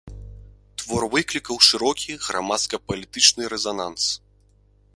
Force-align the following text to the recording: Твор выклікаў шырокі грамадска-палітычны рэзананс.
Твор 0.81 1.03
выклікаў 1.15 1.55
шырокі 1.67 2.15
грамадска-палітычны 2.29 3.43
рэзананс. 3.57 4.03